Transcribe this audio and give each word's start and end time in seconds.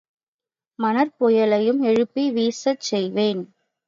மணற்புயலையும் 0.79 1.81
எழுப்பி 1.83 2.23
வீசச் 2.31 2.87
செய்வேன்! 2.89 3.43